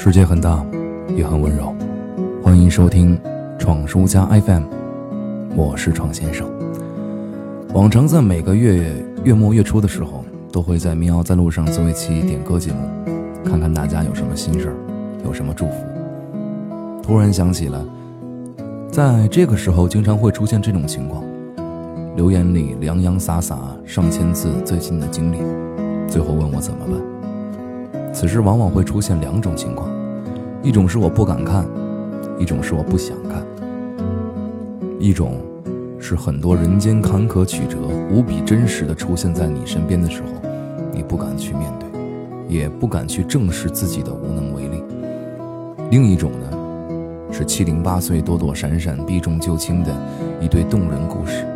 [0.00, 0.64] 世界很大，
[1.16, 1.74] 也很温柔。
[2.40, 3.20] 欢迎收听
[3.58, 4.62] 闯书家 FM，
[5.56, 6.48] 我是闯先生。
[7.74, 12.78] 往常在每个月月末月初的时候，都会在民谣在路上做一期点歌节目，
[13.44, 14.76] 看看大家有什么心事儿，
[15.24, 15.74] 有什么祝福。
[17.02, 17.84] 突然想起了，
[18.92, 21.24] 在这个时候经常会出现这种情况：
[22.14, 25.38] 留言里洋洋洒洒上千字最近的经历，
[26.06, 27.17] 最后问我怎么办。
[28.20, 29.88] 此时往往会出现两种情况，
[30.60, 31.64] 一种是我不敢看，
[32.36, 33.46] 一种是我不想看。
[34.98, 35.36] 一种
[36.00, 37.78] 是很多人间坎坷曲折
[38.10, 40.28] 无比真实的出现在你身边的时候，
[40.92, 41.88] 你不敢去面对，
[42.48, 44.82] 也不敢去正视自己的无能为力。
[45.92, 46.58] 另一种呢，
[47.30, 49.94] 是七零八碎躲躲闪闪避重就轻的
[50.40, 51.46] 一堆动人故事，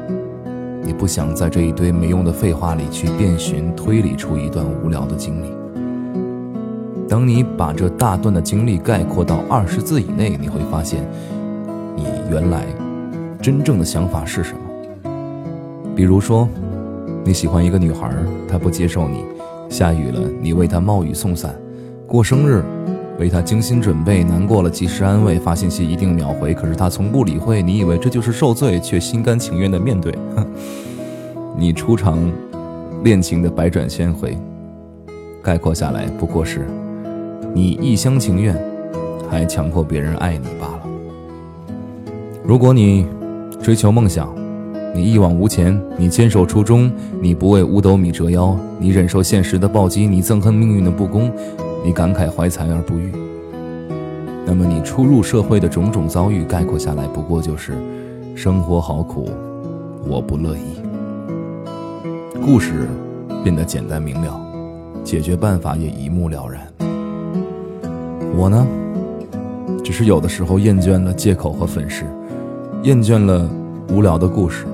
[0.84, 5.62] 你不想在这一堆没用的废话里去遍寻推理出一段无聊的经历。
[7.09, 11.02] 当你把这大段的经历概括到二十字以内，你会发现，
[11.95, 12.65] 你原来
[13.40, 14.60] 真正的想法是什么。
[15.95, 16.49] 比如说，
[17.24, 18.10] 你喜欢一个女孩，
[18.49, 19.18] 她不接受你；
[19.68, 21.51] 下雨了，你为她冒雨送伞；
[22.07, 22.63] 过生日，
[23.19, 27.63] 为她精心准备；难过了，及时安慰；发信息一定秒回，可是她从不理会。
[27.63, 30.15] 你以为这就是受罪，却心甘情愿的面对。
[31.59, 32.19] 你初尝
[33.04, 34.38] 恋情的百转千回，
[35.43, 36.66] 概括下来不过是。
[37.54, 38.56] 你一厢情愿，
[39.28, 40.82] 还强迫别人爱你罢了。
[42.42, 43.06] 如果你
[43.62, 44.34] 追求梦想，
[44.95, 51.30] 你一往无前，你坚守初衷，你不为五斗米折腰，你忍受现实的暴击，你憎恨命运的不公，
[51.84, 53.12] 你感慨怀才而不遇。
[54.46, 57.74] 那么你初入社会的种种遭遇，概括下来不过就是
[58.34, 59.28] 生活好苦，
[60.08, 60.80] 我不乐意。
[62.42, 62.88] 故事
[63.45, 64.41] 变得简单明了，
[65.04, 66.91] 解决办法也一目了然。
[68.34, 68.66] 我呢，
[69.84, 72.05] 只是有的时候厌倦了借口和粉饰，
[72.83, 73.49] 厌倦了
[73.91, 74.66] 无聊的故事。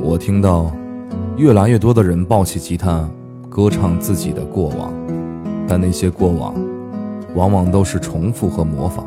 [0.00, 0.70] 我听到
[1.36, 3.08] 越来越多的人抱起吉他，
[3.50, 4.92] 歌唱自己的过往，
[5.66, 6.54] 但那些过往，
[7.34, 9.04] 往往都是重复和模仿。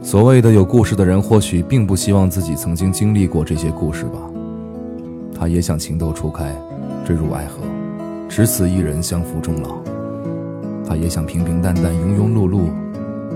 [0.00, 4.18] 所谓的有故事的人，或许并不希望自己曾经经历过这些故事吧。
[5.36, 6.54] 他也想情窦初开，
[7.04, 7.60] 坠入爱河，
[8.28, 9.83] 只此一人相扶终老。
[10.96, 12.70] 也想平平淡淡、庸庸碌碌，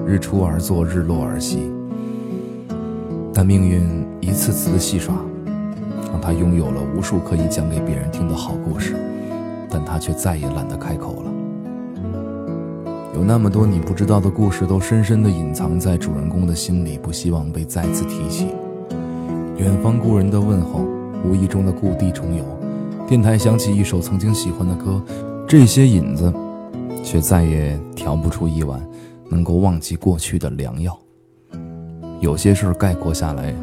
[0.07, 1.71] 日出而作，日落而息。
[3.33, 5.15] 但命运一次次的戏耍，
[6.11, 8.97] 让他拥有了无数可以讲给别人听的好故事，
[9.71, 11.33] 但他却再也懒得开口了。
[13.15, 18.49] 有那么多你不知道的故事，都深深地隐藏在主人公的心里，不希望被再次提起。
[19.57, 20.85] 远方故人的问候，
[21.25, 22.45] 无意中的故地重游，
[23.07, 25.03] 电台响起一首曾经喜欢的歌，
[25.47, 26.33] 这些引子。
[27.11, 28.87] 却再也调不出一碗
[29.31, 30.95] 能够忘记过去的良药。
[32.21, 33.55] 有些事儿概括下来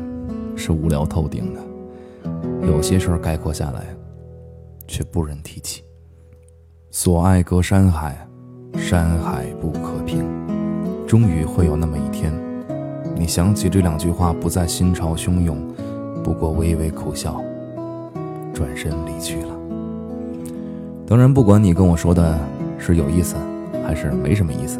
[0.55, 1.61] 是无聊透顶的，
[2.65, 3.85] 有些事儿概括下来
[4.87, 5.83] 却不忍提起。
[6.89, 8.27] 所爱隔山海，
[8.77, 10.25] 山海不可平。
[11.05, 12.33] 终于会有那么一天，
[13.15, 15.55] 你想起这两句话，不再心潮汹涌，
[16.23, 17.39] 不过微微苦笑，
[18.51, 19.55] 转身离去了。
[21.05, 22.39] 当然，不管你跟我说的。
[22.77, 23.35] 是有意思，
[23.85, 24.79] 还是没什么意思，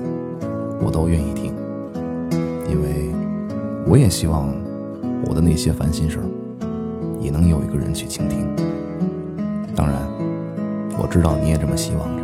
[0.82, 1.54] 我都愿意听，
[2.70, 3.10] 因为
[3.88, 4.54] 我也希望
[5.28, 6.24] 我的那些烦心事儿
[7.20, 8.48] 也能有一个人去倾听。
[9.76, 10.00] 当然，
[10.98, 12.24] 我知道你也这么希望着，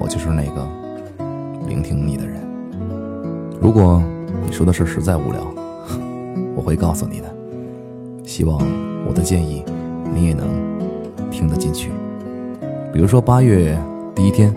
[0.00, 0.66] 我就是那个
[1.68, 2.40] 聆听你的人。
[3.60, 4.02] 如果
[4.44, 5.40] 你说的事实在无聊，
[6.56, 7.32] 我会告诉你的。
[8.24, 8.58] 希望
[9.06, 9.64] 我的建议
[10.14, 10.46] 你也能
[11.30, 11.90] 听得进去。
[12.92, 13.78] 比如说八月
[14.14, 14.52] 第一天。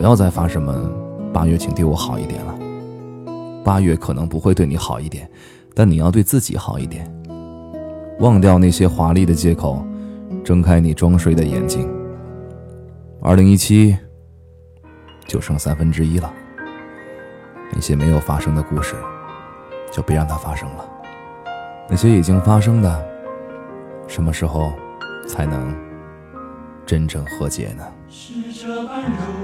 [0.00, 0.72] 不要再发什么
[1.30, 2.58] “八月，请对我好一点”了。
[3.62, 5.30] 八月可能不会对你好一点，
[5.74, 7.06] 但你要对自己好一点。
[8.18, 9.84] 忘掉那些华丽的借口，
[10.42, 11.86] 睁开你装睡的眼睛。
[13.20, 13.94] 二零一七
[15.26, 16.32] 就剩三分之一了，
[17.74, 18.94] 那些没有发生的故事，
[19.92, 20.90] 就别让它发生了。
[21.90, 23.06] 那些已经发生的，
[24.08, 24.72] 什么时候
[25.28, 25.76] 才能
[26.86, 27.84] 真正和解呢？
[28.08, 29.39] 是这般柔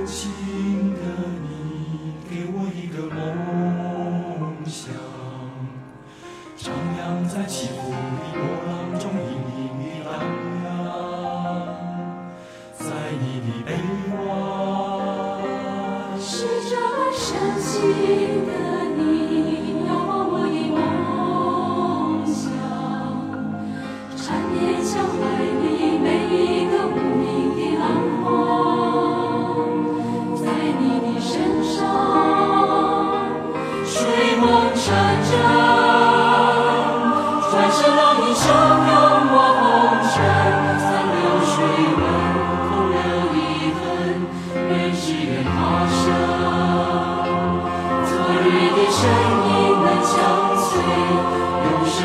[17.46, 18.95] 般深情的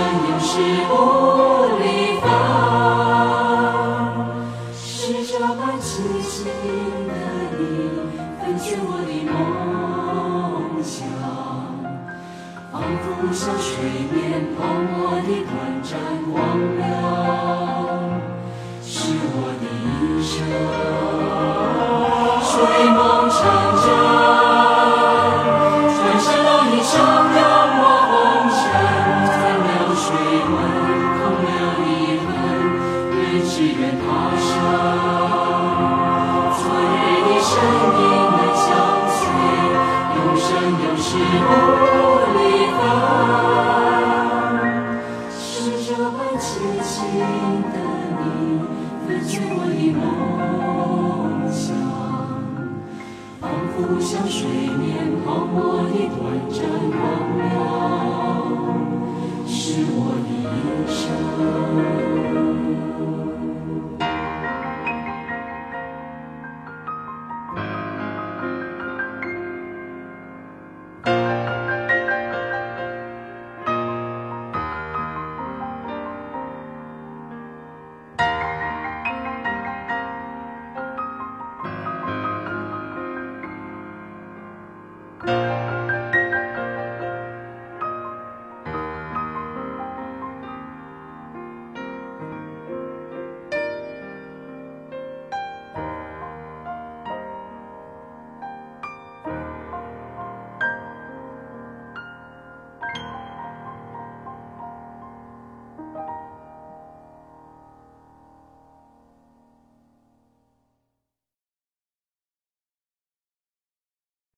[0.01, 0.49] 永世
[0.87, 0.91] 不
[1.79, 1.85] 离
[2.21, 2.23] 分。
[4.75, 4.89] 是
[5.25, 5.89] 这般痴
[6.21, 6.29] 情
[7.07, 7.11] 的
[7.57, 7.59] 你，
[8.39, 9.33] 分卷我的梦
[10.83, 10.99] 想，
[12.71, 13.69] 仿佛像水
[14.11, 14.15] 面
[14.57, 15.51] 泡沫的短
[15.83, 15.89] 暂
[16.31, 16.33] 光
[16.77, 16.81] 亮，
[18.81, 18.91] 是
[19.33, 21.10] 我的一生。
[33.53, 34.47] 只愿他生。
[36.55, 37.51] 昨日的身
[37.99, 38.01] 影
[38.31, 38.63] 难相
[39.11, 39.19] 随，
[40.15, 40.47] 永生
[40.79, 41.05] 永世
[41.45, 41.49] 不
[42.37, 42.39] 离
[42.77, 42.79] 分。
[45.37, 45.43] 是
[45.83, 46.49] 这般痴
[46.81, 46.89] 情
[47.73, 47.75] 的
[48.21, 48.23] 你，
[49.05, 50.01] 分卷我的梦
[51.51, 51.75] 想，
[53.41, 53.43] 仿
[53.75, 54.39] 佛像水
[54.79, 54.87] 面
[55.25, 56.17] 泡沫的短
[56.49, 56.57] 暂
[56.89, 56.99] 光
[57.37, 57.51] 亮，
[59.45, 59.59] 是
[59.91, 60.55] 我的一
[60.87, 60.95] 生。